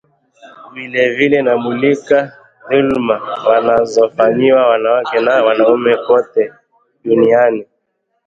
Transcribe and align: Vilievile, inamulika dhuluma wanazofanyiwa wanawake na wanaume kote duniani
Vilievile, 0.73 1.39
inamulika 1.39 2.33
dhuluma 2.69 3.15
wanazofanyiwa 3.49 4.67
wanawake 4.69 5.19
na 5.19 5.43
wanaume 5.43 5.95
kote 6.07 6.53
duniani 7.03 7.65